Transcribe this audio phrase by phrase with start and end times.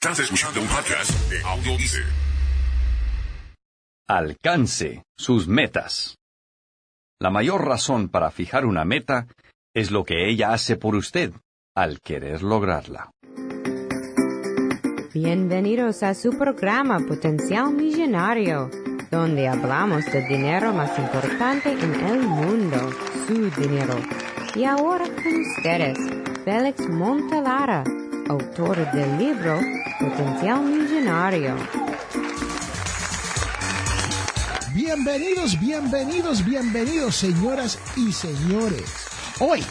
[0.00, 1.72] Estás escuchando un podcast de Audio
[4.08, 6.16] Alcance sus metas.
[7.20, 9.26] La mayor razón para fijar una meta
[9.74, 11.32] es lo que ella hace por usted
[11.74, 13.10] al querer lograrla.
[15.12, 18.70] Bienvenidos a su programa Potencial Millonario,
[19.10, 22.92] donde hablamos del dinero más importante en el mundo,
[23.26, 23.96] su dinero.
[24.54, 25.98] Y ahora con ustedes,
[26.44, 27.82] Félix Montelara,
[28.28, 29.58] autor del libro
[29.98, 31.56] Potencial Millonario.
[34.74, 38.84] Bienvenidos, bienvenidos, bienvenidos, señoras y señores.
[39.40, 39.64] Hoy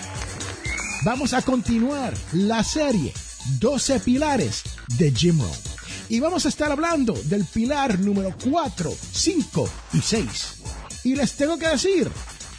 [1.04, 3.14] vamos a continuar la serie
[3.59, 4.64] 12 pilares
[4.98, 5.52] de Jim Rohn.
[6.09, 10.48] Y vamos a estar hablando del pilar número 4, 5 y 6.
[11.03, 12.09] Y les tengo que decir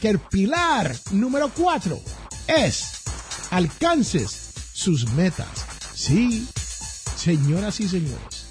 [0.01, 1.99] que el pilar número 4
[2.47, 3.03] es
[3.51, 5.68] alcances sus metas.
[5.99, 6.47] Sí,
[7.17, 8.47] señoras y señores.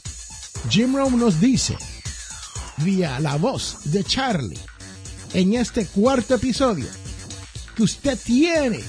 [0.70, 1.78] Jim Rohn nos dice,
[2.80, 4.60] vía la voz de Charlie,
[5.34, 6.88] en este cuarto episodio,
[7.74, 8.82] que usted tiene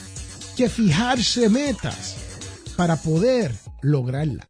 [0.56, 2.16] que fijarse metas
[2.76, 4.48] para poder lograrla.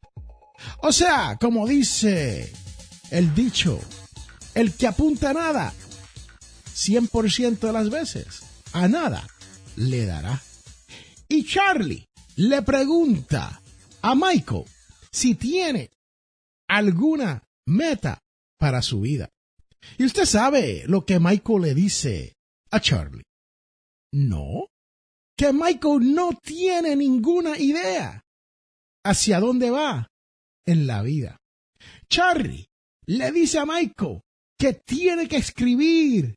[0.79, 2.51] O sea, como dice
[3.11, 3.79] el dicho,
[4.55, 5.75] el que apunta a nada,
[6.75, 8.41] 100% de las veces,
[8.73, 9.29] a nada
[9.77, 10.41] le dará.
[11.29, 13.61] Y Charlie le pregunta
[14.03, 14.65] a Michael
[15.11, 15.91] si tiene
[16.69, 18.21] alguna meta
[18.59, 19.31] para su vida.
[19.97, 22.35] Y usted sabe lo que Michael le dice
[22.71, 23.25] a Charlie.
[24.13, 24.69] No,
[25.37, 28.23] que Michael no tiene ninguna idea
[29.05, 30.09] hacia dónde va
[30.67, 31.37] en la vida.
[32.09, 32.67] Charlie
[33.07, 34.21] le dice a Michael
[34.59, 36.35] que tiene que escribir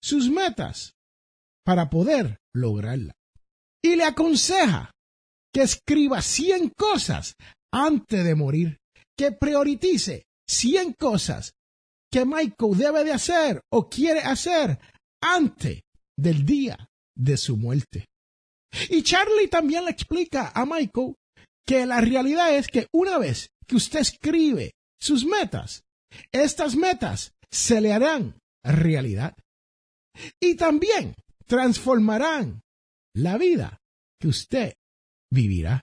[0.00, 0.94] sus metas
[1.64, 3.14] para poder lograrla.
[3.82, 4.90] Y le aconseja
[5.52, 7.34] que escriba 100 cosas
[7.72, 8.78] antes de morir,
[9.16, 11.52] que priorice 100 cosas
[12.10, 14.78] que Michael debe de hacer o quiere hacer
[15.22, 15.82] antes
[16.16, 18.06] del día de su muerte.
[18.90, 21.14] Y Charlie también le explica a Michael
[21.66, 25.82] que la realidad es que una vez que usted escribe sus metas,
[26.32, 29.34] estas metas se le harán realidad.
[30.40, 31.14] Y también
[31.46, 32.62] transformarán
[33.14, 33.78] la vida
[34.20, 34.74] que usted
[35.30, 35.82] vivirá.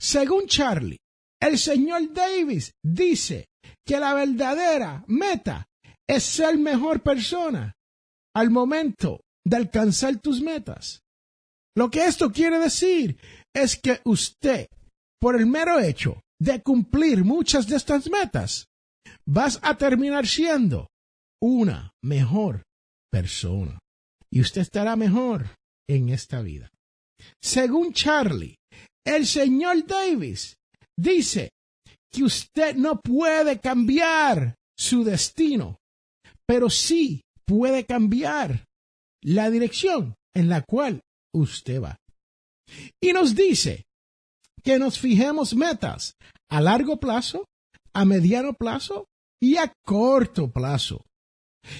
[0.00, 0.98] Según Charlie,
[1.40, 3.46] el señor Davis dice
[3.86, 5.66] que la verdadera meta
[6.08, 7.74] es ser mejor persona
[8.34, 11.02] al momento de alcanzar tus metas.
[11.76, 13.18] Lo que esto quiere decir
[13.54, 14.66] es que usted,
[15.20, 18.66] por el mero hecho de cumplir muchas de estas metas,
[19.26, 20.88] vas a terminar siendo
[21.40, 22.62] una mejor
[23.10, 23.78] persona.
[24.30, 25.56] Y usted estará mejor
[25.88, 26.70] en esta vida.
[27.42, 28.56] Según Charlie,
[29.04, 30.56] el señor Davis
[30.96, 31.50] dice
[32.10, 35.78] que usted no puede cambiar su destino,
[36.46, 38.64] pero sí puede cambiar
[39.22, 41.00] la dirección en la cual
[41.34, 41.96] usted va.
[43.00, 43.84] Y nos dice
[44.62, 46.14] que nos fijemos metas
[46.50, 47.44] a largo plazo,
[47.92, 49.06] a mediano plazo
[49.40, 51.04] y a corto plazo.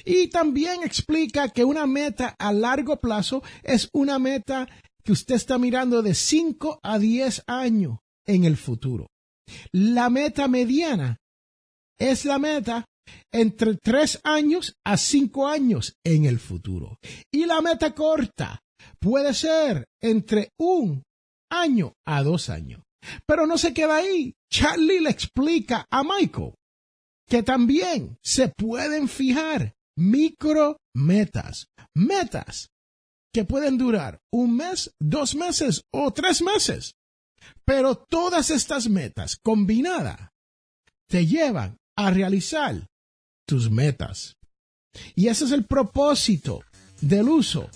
[0.04, 4.69] Y también explica que una meta a largo plazo es una meta
[5.04, 9.08] que usted está mirando de 5 a 10 años en el futuro.
[9.72, 11.18] La meta mediana
[11.98, 12.84] es la meta
[13.32, 16.98] entre 3 años a 5 años en el futuro.
[17.32, 18.60] Y la meta corta
[19.00, 21.02] puede ser entre un
[21.50, 22.82] año a dos años.
[23.26, 24.34] Pero no se queda ahí.
[24.50, 26.54] Charlie le explica a Michael
[27.28, 32.69] que también se pueden fijar micro metas, metas
[33.32, 36.94] que pueden durar un mes, dos meses o tres meses.
[37.65, 40.31] Pero todas estas metas combinadas
[41.09, 42.87] te llevan a realizar
[43.47, 44.37] tus metas.
[45.15, 46.62] Y ese es el propósito
[47.00, 47.69] del uso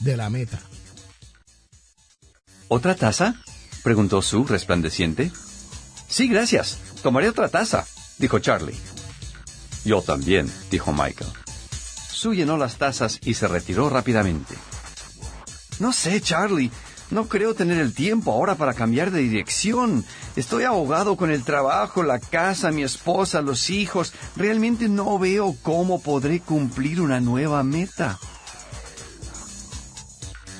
[0.00, 0.60] de la meta.
[2.68, 3.36] ¿Otra taza?
[3.84, 5.30] preguntó Sue resplandeciente.
[6.08, 6.78] Sí, gracias.
[7.02, 7.86] Tomaré otra taza,
[8.18, 8.76] dijo Charlie.
[9.84, 11.30] Yo también, dijo Michael.
[12.10, 14.56] Sue llenó las tazas y se retiró rápidamente.
[15.78, 16.70] No sé, Charlie.
[17.10, 20.04] No creo tener el tiempo ahora para cambiar de dirección.
[20.34, 24.12] Estoy ahogado con el trabajo, la casa, mi esposa, los hijos.
[24.34, 28.18] Realmente no veo cómo podré cumplir una nueva meta.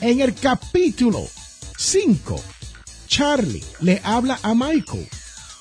[0.01, 1.27] En el capítulo
[1.79, 2.41] 5,
[3.09, 5.09] Charlie le habla a Michael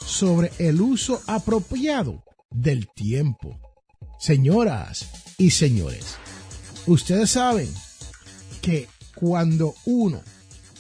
[0.06, 3.60] sobre el uso apropiado del tiempo.
[4.20, 6.18] Señoras y señores,
[6.86, 7.74] ustedes saben
[8.62, 10.22] que cuando uno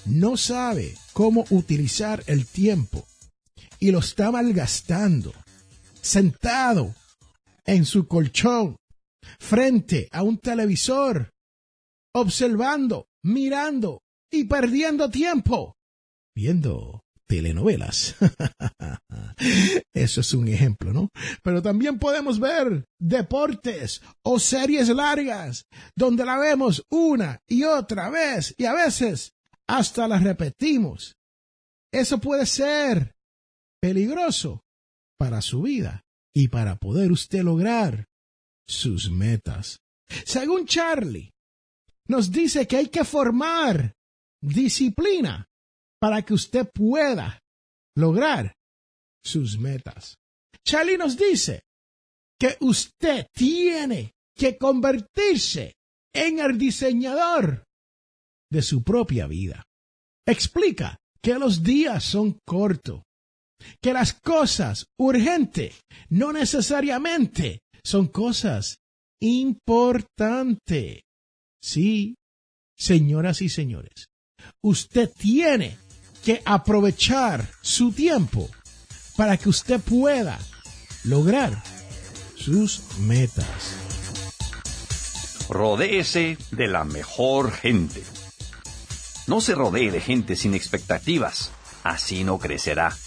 [0.06, 3.06] no sabe cómo utilizar el tiempo
[3.80, 5.34] y lo está malgastando,
[6.02, 6.94] sentado
[7.66, 8.78] en su colchón,
[9.40, 11.32] frente a un televisor,
[12.14, 14.02] observando, mirando
[14.32, 15.76] y perdiendo tiempo,
[16.36, 18.16] viendo telenovelas.
[19.94, 21.10] Eso es un ejemplo, ¿no?
[21.44, 28.54] Pero también podemos ver deportes o series largas donde la vemos una y otra vez
[28.58, 29.34] y a veces
[29.68, 31.16] hasta la repetimos.
[31.92, 33.16] Eso puede ser
[33.82, 34.64] peligroso
[35.18, 38.08] para su vida y para poder usted lograr
[38.68, 39.80] sus metas.
[40.26, 41.32] Según Charlie,
[42.08, 43.96] nos dice que hay que formar
[44.42, 45.48] disciplina
[46.00, 47.40] para que usted pueda
[47.96, 48.54] lograr
[49.24, 50.18] sus metas.
[50.66, 51.64] Charlie nos dice
[52.40, 55.74] que usted tiene que convertirse
[56.14, 57.64] en el diseñador
[58.52, 59.64] de su propia vida.
[60.28, 63.04] Explica que los días son cortos,
[63.82, 68.78] que las cosas urgentes no necesariamente son cosas
[69.22, 71.02] importantes.
[71.62, 72.16] Sí,
[72.78, 74.08] señoras y señores,
[74.64, 75.78] usted tiene
[76.26, 78.50] que aprovechar su tiempo
[79.16, 80.40] para que usted pueda
[81.04, 81.64] lograr
[82.36, 83.46] sus metas.
[85.48, 88.04] Rodéese de la mejor gente.
[89.28, 91.52] No se rodee de gente sin expectativas,
[91.84, 92.98] así no crecerá.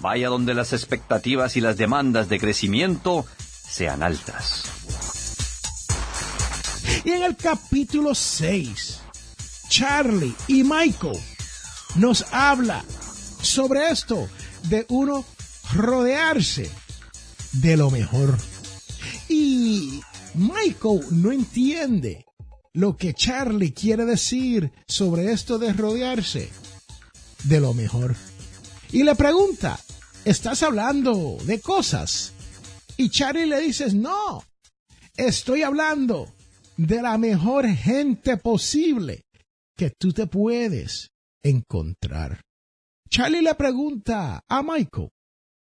[0.00, 3.24] Vaya donde las expectativas y las demandas de crecimiento
[3.70, 4.64] sean altas.
[7.04, 9.00] Y en el capítulo 6,
[9.68, 11.20] Charlie y Michael
[11.96, 12.84] nos habla
[13.40, 14.28] sobre esto
[14.68, 15.24] de uno
[15.72, 16.70] rodearse
[17.52, 18.36] de lo mejor.
[19.28, 20.00] Y
[20.34, 22.26] Michael no entiende
[22.72, 26.50] lo que Charlie quiere decir sobre esto de rodearse
[27.44, 28.16] de lo mejor.
[28.90, 29.78] Y le pregunta,
[30.24, 32.32] ¿estás hablando de cosas?
[32.96, 34.44] Y Charlie le dice, no,
[35.16, 36.32] estoy hablando
[36.76, 39.24] de la mejor gente posible
[39.76, 41.10] que tú te puedes
[41.44, 42.40] encontrar.
[43.08, 45.10] Charlie le pregunta a Michael,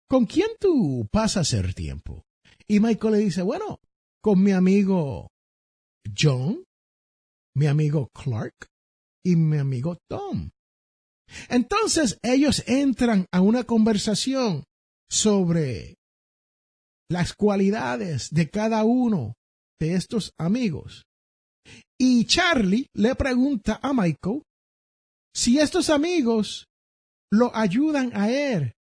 [0.09, 2.23] ¿con quién tú pasas el tiempo?
[2.67, 3.79] Y Michael le dice, bueno,
[4.21, 5.29] con mi amigo
[6.17, 6.63] John,
[7.55, 8.67] mi amigo Clark
[9.23, 10.49] y mi amigo Tom.
[11.49, 14.63] Entonces ellos entran a una conversación
[15.09, 15.95] sobre
[17.09, 19.33] las cualidades de cada uno
[19.79, 21.05] de estos amigos.
[21.99, 24.43] Y Charlie le pregunta a Michael
[25.37, 26.65] si estos amigos
[27.31, 28.73] lo ayudan a él,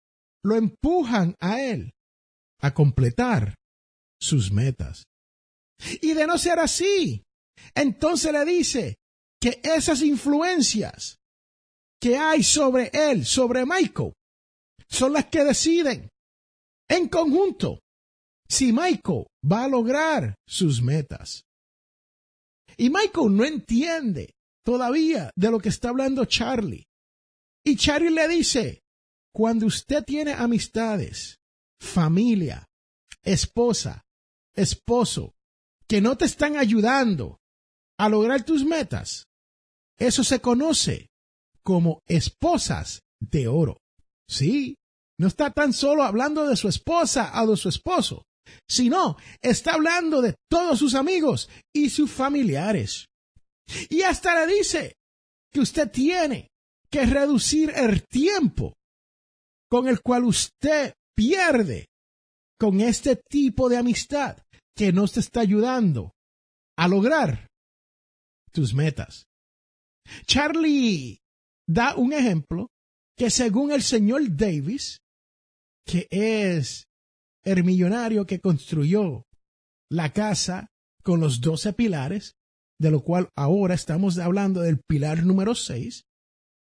[0.42, 1.92] lo empujan a él
[2.62, 3.54] a completar
[4.18, 5.04] sus metas.
[6.00, 7.22] Y de no ser así,
[7.74, 8.96] entonces le dice
[9.38, 11.18] que esas influencias
[12.00, 14.14] que hay sobre él, sobre Michael,
[14.88, 16.08] son las que deciden
[16.88, 17.80] en conjunto
[18.48, 21.42] si Michael va a lograr sus metas.
[22.78, 24.35] Y Michael no entiende
[24.66, 26.88] todavía de lo que está hablando Charlie.
[27.64, 28.82] Y Charlie le dice,
[29.32, 31.38] cuando usted tiene amistades,
[31.80, 32.66] familia,
[33.22, 34.02] esposa,
[34.54, 35.34] esposo,
[35.86, 37.38] que no te están ayudando
[37.96, 39.26] a lograr tus metas,
[39.98, 41.10] eso se conoce
[41.62, 43.78] como esposas de oro.
[44.28, 44.74] Sí,
[45.16, 48.24] no está tan solo hablando de su esposa o de su esposo,
[48.68, 53.06] sino está hablando de todos sus amigos y sus familiares.
[53.88, 54.96] Y hasta le dice
[55.52, 56.50] que usted tiene
[56.90, 58.74] que reducir el tiempo
[59.68, 61.88] con el cual usted pierde
[62.58, 64.38] con este tipo de amistad
[64.74, 66.12] que no te está ayudando
[66.76, 67.48] a lograr
[68.52, 69.26] tus metas.
[70.26, 71.18] Charlie
[71.66, 72.68] da un ejemplo
[73.16, 74.98] que según el señor Davis,
[75.84, 76.86] que es
[77.44, 79.24] el millonario que construyó
[79.90, 80.68] la casa
[81.02, 82.34] con los doce pilares,
[82.78, 86.04] de lo cual ahora estamos hablando del pilar número 6,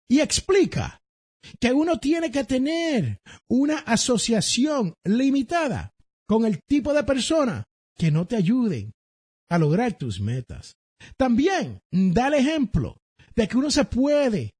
[0.09, 1.01] y explica
[1.59, 3.19] que uno tiene que tener
[3.49, 5.91] una asociación limitada
[6.27, 7.63] con el tipo de persona
[7.97, 8.91] que no te ayuden
[9.49, 10.75] a lograr tus metas.
[11.17, 12.97] También da el ejemplo
[13.35, 14.53] de que uno se puede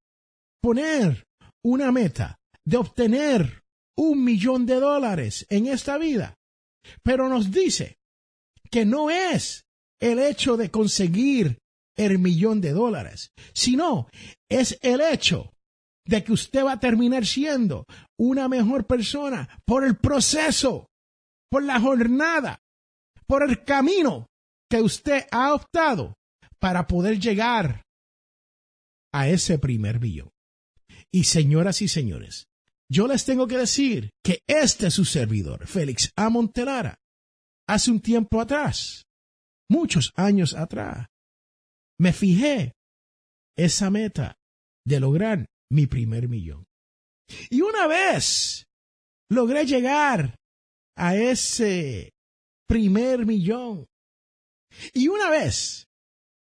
[0.62, 1.26] poner
[1.64, 3.64] una meta de obtener
[3.98, 6.36] un millón de dólares en esta vida,
[7.04, 7.98] pero nos dice
[8.70, 9.65] que no es
[10.06, 11.58] el hecho de conseguir
[11.98, 14.08] el millón de dólares, sino
[14.50, 15.52] es el hecho
[16.06, 17.86] de que usted va a terminar siendo
[18.20, 20.88] una mejor persona por el proceso,
[21.50, 22.60] por la jornada,
[23.26, 24.28] por el camino
[24.70, 26.14] que usted ha optado
[26.60, 27.82] para poder llegar
[29.12, 30.30] a ese primer billón.
[31.12, 32.48] Y señoras y señores,
[32.92, 36.30] yo les tengo que decir que este es su servidor, Félix A.
[36.30, 36.96] Montelara,
[37.68, 39.05] hace un tiempo atrás,
[39.70, 41.08] muchos años atrás,
[42.00, 42.74] me fijé
[43.58, 44.38] esa meta
[44.86, 46.66] de lograr mi primer millón.
[47.50, 48.68] Y una vez
[49.30, 50.36] logré llegar
[50.96, 52.14] a ese
[52.68, 53.88] primer millón.
[54.94, 55.88] Y una vez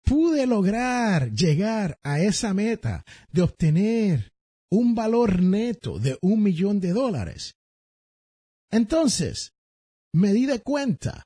[0.02, 4.32] pude lograr llegar a esa meta de obtener
[4.70, 7.54] un valor neto de un millón de dólares.
[8.70, 9.52] Entonces,
[10.12, 11.25] me di de cuenta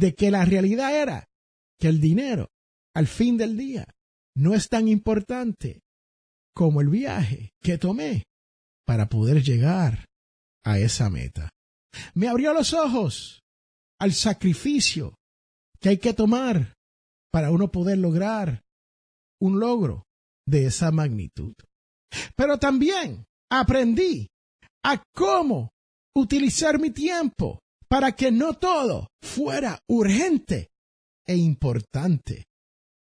[0.00, 1.28] de que la realidad era
[1.78, 2.48] que el dinero,
[2.94, 3.86] al fin del día,
[4.34, 5.82] no es tan importante
[6.54, 8.24] como el viaje que tomé
[8.86, 10.06] para poder llegar
[10.64, 11.50] a esa meta.
[12.14, 13.42] Me abrió los ojos
[13.98, 15.16] al sacrificio
[15.80, 16.72] que hay que tomar
[17.30, 18.62] para uno poder lograr
[19.38, 20.04] un logro
[20.46, 21.52] de esa magnitud.
[22.36, 24.28] Pero también aprendí
[24.82, 25.72] a cómo
[26.16, 30.70] utilizar mi tiempo para que no todo fuera urgente
[31.26, 32.46] e importante.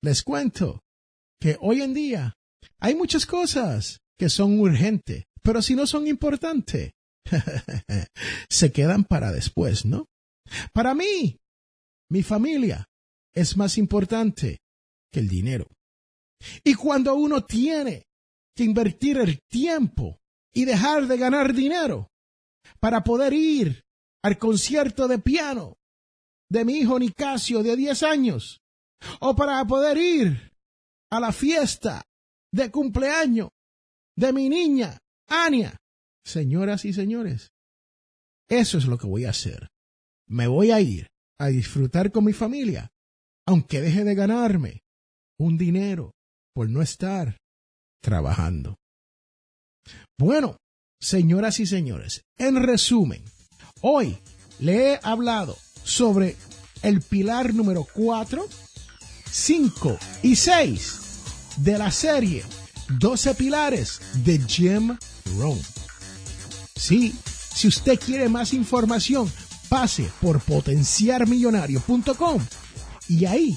[0.02, 0.84] Les cuento
[1.40, 2.34] que hoy en día
[2.78, 6.92] hay muchas cosas que son urgentes, pero si no son importantes,
[8.48, 10.06] se quedan para después, ¿no?
[10.72, 11.38] Para mí,
[12.08, 12.86] mi familia
[13.34, 14.60] es más importante
[15.12, 15.66] que el dinero.
[16.62, 18.04] Y cuando uno tiene
[18.54, 20.20] que invertir el tiempo
[20.54, 22.08] y dejar de ganar dinero
[22.78, 23.84] para poder ir
[24.22, 25.76] al concierto de piano
[26.50, 28.60] de mi hijo Nicasio de 10 años
[29.20, 30.52] o para poder ir
[31.10, 32.02] a la fiesta
[32.52, 33.48] de cumpleaños
[34.16, 34.98] de mi niña
[35.28, 35.76] Ania.
[36.24, 37.50] Señoras y señores,
[38.48, 39.68] eso es lo que voy a hacer.
[40.28, 41.08] Me voy a ir
[41.38, 42.90] a disfrutar con mi familia,
[43.46, 44.82] aunque deje de ganarme
[45.38, 46.12] un dinero
[46.54, 47.38] por no estar
[48.02, 48.76] trabajando.
[50.18, 50.58] Bueno,
[51.00, 53.24] señoras y señores, en resumen,
[53.80, 54.18] hoy
[54.58, 56.36] le he hablado sobre
[56.82, 58.46] el pilar número 4,
[59.30, 61.00] 5 y 6
[61.58, 62.44] de la serie
[62.98, 64.96] 12 pilares de Jim
[65.38, 65.60] Rohn.
[66.76, 67.14] Sí,
[67.54, 69.32] si usted quiere más información,
[69.68, 72.44] pase por potenciarmillonario.com
[73.08, 73.56] y ahí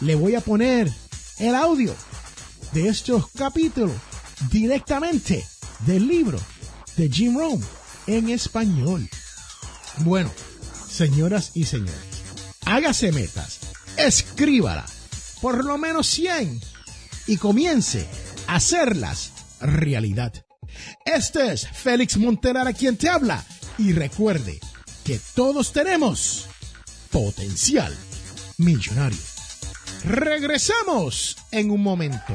[0.00, 0.92] le voy a poner
[1.38, 1.94] el audio
[2.72, 3.96] de estos capítulos
[4.50, 5.46] directamente
[5.86, 6.38] del libro
[6.96, 7.60] de Jim Rohn
[8.06, 9.08] en español.
[9.98, 10.30] Bueno,
[10.88, 11.94] señoras y señores,
[12.64, 13.60] hágase metas,
[13.96, 14.84] escríbala,
[15.40, 16.60] por lo menos 100
[17.26, 18.06] y comience
[18.46, 20.32] a hacerlas realidad.
[21.04, 23.42] Este es Félix Montelar a quien te habla
[23.78, 24.60] y recuerde
[25.04, 26.46] que todos tenemos
[27.10, 27.96] potencial
[28.58, 29.18] millonario.
[30.04, 32.34] Regresamos en un momento.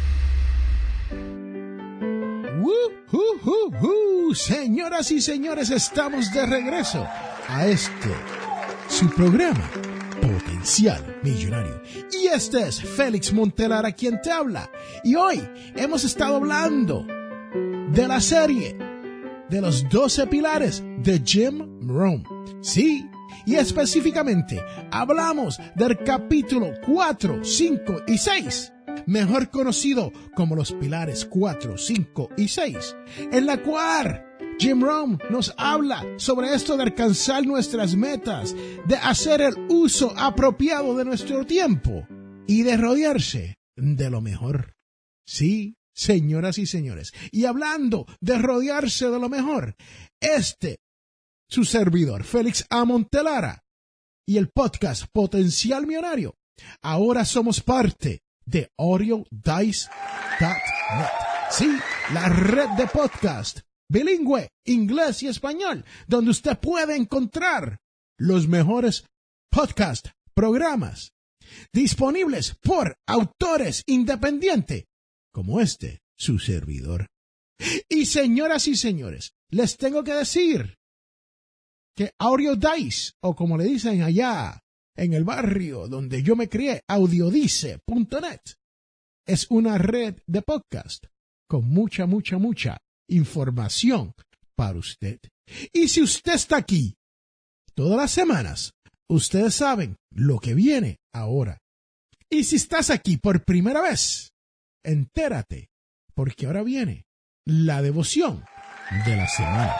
[4.33, 7.05] Señoras y señores, estamos de regreso
[7.47, 8.09] a este,
[8.87, 9.69] su programa,
[10.21, 11.81] Potencial Millonario.
[12.11, 14.71] Y este es Félix Montelar a quien te habla.
[15.03, 15.41] Y hoy
[15.75, 17.05] hemos estado hablando
[17.91, 18.77] de la serie
[19.49, 22.23] de los 12 pilares de Jim Rohn.
[22.61, 23.05] Sí,
[23.45, 28.73] y específicamente hablamos del capítulo 4, 5 y 6
[29.05, 32.95] mejor conocido como los pilares 4, 5 y 6,
[33.31, 34.25] en la cual
[34.59, 38.55] Jim Rohn nos habla sobre esto de alcanzar nuestras metas,
[38.85, 42.07] de hacer el uso apropiado de nuestro tiempo
[42.47, 44.75] y de rodearse de lo mejor.
[45.25, 47.13] Sí, señoras y señores.
[47.31, 49.75] Y hablando de rodearse de lo mejor,
[50.19, 50.79] este,
[51.49, 52.85] su servidor, Félix A.
[52.85, 53.63] Montelara,
[54.27, 56.35] y el podcast Potencial Millonario,
[56.81, 59.87] ahora somos parte de AudioDice.net.
[61.49, 61.77] Sí,
[62.13, 67.79] la red de podcast bilingüe, inglés y español, donde usted puede encontrar
[68.17, 69.05] los mejores
[69.49, 71.11] podcast programas
[71.73, 74.85] disponibles por autores independientes
[75.33, 77.07] como este, su servidor.
[77.87, 80.77] Y señoras y señores, les tengo que decir
[81.95, 84.60] que AudioDice, o como le dicen allá
[84.95, 88.41] en el barrio donde yo me crié, audiodice.net.
[89.25, 91.05] Es una red de podcast
[91.47, 92.77] con mucha, mucha, mucha
[93.09, 94.13] información
[94.55, 95.19] para usted.
[95.73, 96.95] Y si usted está aquí
[97.73, 98.73] todas las semanas,
[99.09, 101.59] ustedes saben lo que viene ahora.
[102.29, 104.31] Y si estás aquí por primera vez,
[104.83, 105.69] entérate,
[106.13, 107.05] porque ahora viene
[107.45, 108.45] la devoción
[109.05, 109.75] de la semana,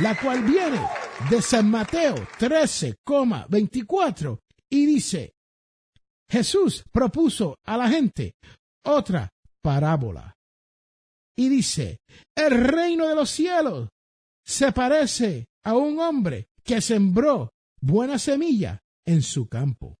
[0.00, 0.80] la cual viene
[1.28, 5.34] de San Mateo 13,24 y dice,
[6.30, 8.36] Jesús propuso a la gente
[8.84, 9.28] otra
[9.62, 10.34] parábola.
[11.36, 11.98] Y dice,
[12.34, 13.88] el reino de los cielos
[14.44, 19.96] se parece a un hombre que sembró buena semilla en su campo.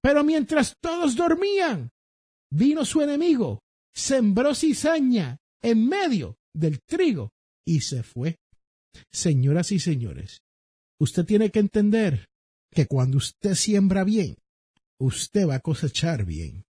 [0.00, 1.90] Pero mientras todos dormían,
[2.50, 3.60] vino su enemigo,
[3.94, 7.30] sembró cizaña en medio del trigo
[7.66, 8.36] y se fue.
[9.10, 10.42] Señoras y señores,
[11.02, 12.28] usted tiene que entender
[12.70, 14.36] que cuando usted siembra bien,
[15.00, 16.64] usted va a cosechar bien.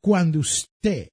[0.00, 1.10] Cuando usted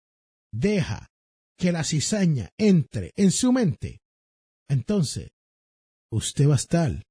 [0.51, 1.11] deja
[1.57, 3.99] que la cizaña entre en su mente,
[4.69, 5.31] entonces
[6.09, 7.03] usted va a estar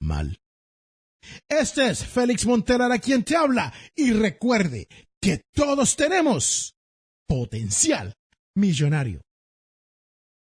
[0.00, 0.40] mal.
[1.48, 4.88] Este es Félix a quien te habla y recuerde
[5.20, 6.74] que todos tenemos
[7.26, 8.14] potencial
[8.54, 9.20] millonario.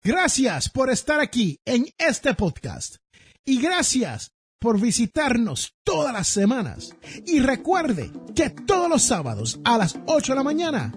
[0.04, 2.98] Gracias por estar aquí en este podcast
[3.46, 4.33] y gracias
[4.64, 6.96] por visitarnos todas las semanas.
[7.26, 10.94] Y recuerde que todos los sábados a las 8 de la mañana,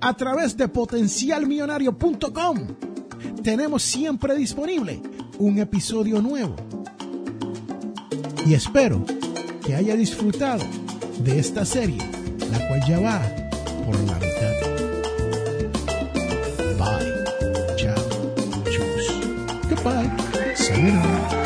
[0.00, 2.66] a través de potencialmillonario.com,
[3.44, 5.00] tenemos siempre disponible
[5.38, 6.56] un episodio nuevo.
[8.44, 9.04] Y espero
[9.64, 10.64] que haya disfrutado
[11.20, 12.02] de esta serie,
[12.50, 13.22] la cual ya va
[13.84, 14.52] por la mitad.
[16.76, 17.14] Bye.
[17.76, 17.94] Chao.
[18.64, 19.12] Chus.
[19.70, 20.10] Goodbye.
[20.56, 21.45] Sayonara.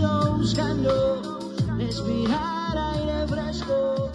[0.00, 4.10] buscando respirar aire fresco.